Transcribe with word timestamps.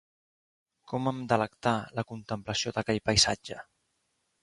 Com 0.91 1.09
em 1.11 1.19
delectà 1.35 1.75
la 2.01 2.07
contemplació 2.15 2.77
d'aquell 2.79 3.05
paisatge! 3.11 3.63